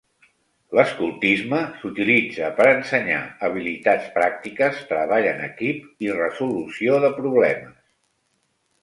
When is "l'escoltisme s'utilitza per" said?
0.77-2.67